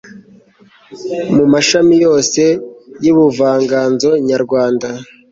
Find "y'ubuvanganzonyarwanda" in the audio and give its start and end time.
3.03-4.87